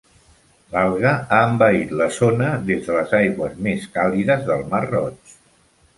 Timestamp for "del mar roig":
4.49-5.37